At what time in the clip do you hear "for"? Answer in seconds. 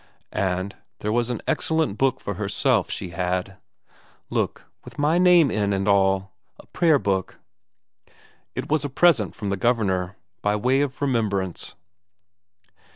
2.19-2.33